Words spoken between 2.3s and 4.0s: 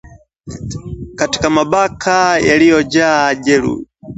yaliyojaa jeuri